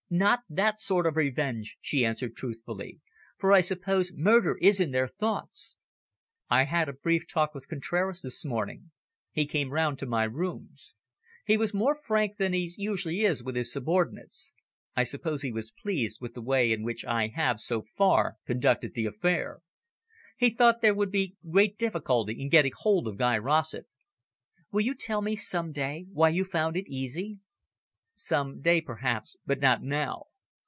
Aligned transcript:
"Not 0.13 0.41
that 0.49 0.81
sort 0.81 1.07
of 1.07 1.15
revenge," 1.15 1.77
she 1.79 2.03
answered 2.03 2.35
truthfully. 2.35 2.99
"For 3.37 3.53
I 3.53 3.61
suppose 3.61 4.11
murder 4.13 4.57
is 4.61 4.81
in 4.81 4.91
their 4.91 5.07
thoughts." 5.07 5.77
"I 6.49 6.63
had 6.65 6.89
a 6.89 6.93
brief 6.93 7.25
talk 7.25 7.55
with 7.55 7.69
Contraras 7.69 8.21
this 8.21 8.43
morning; 8.43 8.91
he 9.31 9.45
came 9.47 9.69
round 9.71 9.97
to 9.99 10.05
my 10.05 10.25
rooms. 10.25 10.91
He 11.45 11.55
was 11.55 11.73
more 11.73 11.95
frank 11.95 12.35
than 12.35 12.51
he 12.51 12.73
usually 12.77 13.21
is 13.21 13.41
with 13.41 13.55
his 13.55 13.71
subordinates. 13.71 14.51
I 14.97 15.05
suppose 15.05 15.43
he 15.43 15.53
was 15.53 15.71
pleased 15.71 16.19
with 16.19 16.33
the 16.33 16.41
way 16.41 16.73
in 16.73 16.83
which 16.83 17.05
I 17.05 17.27
have, 17.29 17.61
so 17.61 17.81
far, 17.81 18.35
conducted 18.45 18.93
the 18.95 19.05
affair. 19.05 19.61
He 20.35 20.49
thought 20.49 20.81
there 20.81 20.93
would 20.93 21.11
be 21.13 21.37
great 21.49 21.77
difficulty 21.77 22.33
in 22.41 22.49
getting 22.49 22.73
hold 22.75 23.07
of 23.07 23.15
Guy 23.15 23.37
Rossett." 23.37 23.87
"Will 24.73 24.81
you 24.81 24.93
tell 24.93 25.21
me, 25.21 25.37
some 25.37 25.71
day, 25.71 26.07
why 26.11 26.27
you 26.27 26.43
found 26.43 26.75
it 26.75 26.85
easy?" 26.89 27.39
"Some 28.13 28.61
day, 28.61 28.81
perhaps; 28.81 29.35
but 29.47 29.61
not 29.61 29.81
now. 29.81 30.25